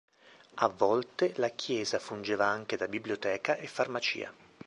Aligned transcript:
A 0.55 0.67
volte 0.67 1.31
la 1.35 1.49
chiesa 1.49 1.99
fungeva 1.99 2.47
anche 2.47 2.75
da 2.75 2.87
biblioteca 2.87 3.57
e 3.57 3.67
farmacia. 3.67 4.33